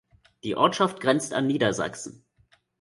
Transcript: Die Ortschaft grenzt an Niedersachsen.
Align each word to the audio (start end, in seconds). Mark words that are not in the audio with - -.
Die 0.43 0.55
Ortschaft 0.57 0.99
grenzt 0.99 1.31
an 1.31 1.45
Niedersachsen. 1.45 2.25